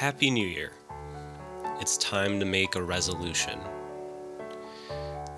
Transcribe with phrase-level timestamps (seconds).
[0.00, 0.72] Happy New Year.
[1.78, 3.60] It's time to make a resolution.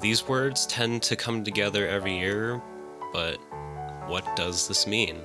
[0.00, 2.62] These words tend to come together every year,
[3.12, 3.38] but
[4.06, 5.16] what does this mean?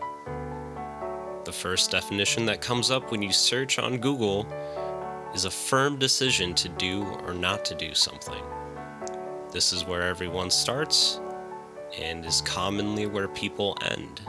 [1.45, 4.47] The first definition that comes up when you search on Google
[5.35, 8.43] is a firm decision to do or not to do something.
[9.51, 11.19] This is where everyone starts
[11.95, 14.19] and is commonly where people end.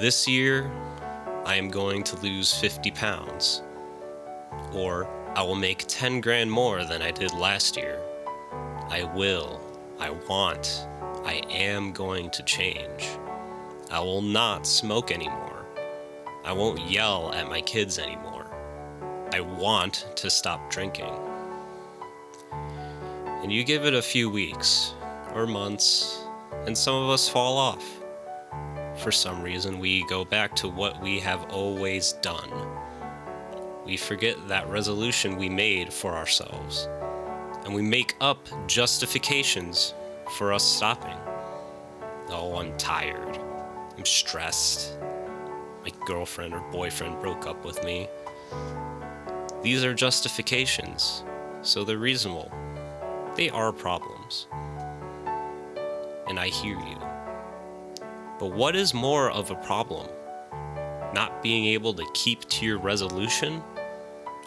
[0.00, 0.68] This year,
[1.44, 3.62] I am going to lose 50 pounds.
[4.72, 7.98] Or I will make 10 grand more than I did last year.
[8.88, 9.60] I will.
[9.98, 10.86] I want.
[11.24, 13.08] I am going to change.
[13.90, 15.66] I will not smoke anymore.
[16.44, 18.46] I won't yell at my kids anymore.
[19.32, 21.12] I want to stop drinking.
[23.42, 24.94] And you give it a few weeks
[25.34, 26.24] or months,
[26.66, 28.01] and some of us fall off.
[29.02, 32.48] For some reason, we go back to what we have always done.
[33.84, 36.88] We forget that resolution we made for ourselves,
[37.64, 39.94] and we make up justifications
[40.36, 41.16] for us stopping.
[42.28, 43.40] Oh, I'm tired.
[43.98, 44.96] I'm stressed.
[45.82, 48.08] My girlfriend or boyfriend broke up with me.
[49.62, 51.24] These are justifications,
[51.62, 52.52] so they're reasonable.
[53.34, 54.46] They are problems.
[56.28, 57.11] And I hear you.
[58.42, 60.08] But what is more of a problem?
[61.14, 63.62] Not being able to keep to your resolution?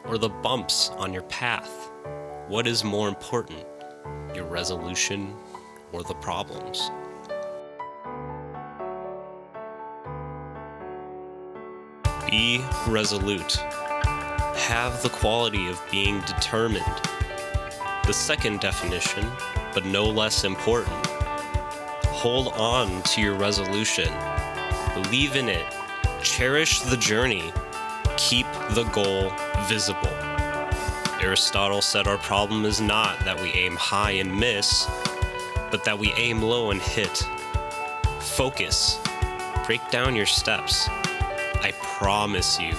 [0.04, 1.92] Or the bumps on your path?
[2.50, 3.66] What is more important,
[4.36, 5.34] your resolution
[5.94, 6.92] or the problems?
[12.30, 13.56] Be resolute.
[13.56, 16.84] Have the quality of being determined.
[18.06, 19.26] The second definition,
[19.74, 21.15] but no less important,
[22.26, 24.12] hold on to your resolution.
[24.96, 25.64] Believe in it.
[26.24, 27.54] Cherish the journey.
[28.18, 29.32] Keep the goal
[29.68, 30.10] visible.
[31.22, 34.88] Aristotle said our problem is not that we aim high and miss,
[35.70, 37.16] but that we aim low and hit.
[38.22, 39.00] Focus.
[39.68, 40.88] Break down your steps.
[40.90, 42.74] I promise you,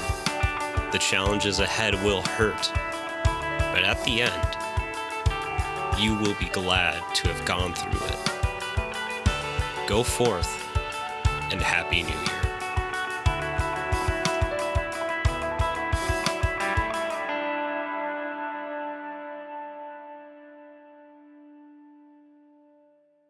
[0.91, 2.73] the challenges ahead will hurt.
[3.73, 8.36] But at the end, you will be glad to have gone through it.
[9.87, 10.69] Go forth
[11.53, 12.46] and Happy New Year.